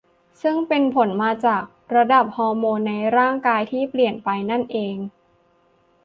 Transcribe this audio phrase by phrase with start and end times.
[0.41, 1.63] ซึ่งเป็นผลมาจาก
[1.95, 4.95] ระดับฮอร์โมนในร่างกายที่เปลี่ยนแปลงไปนั่นเอง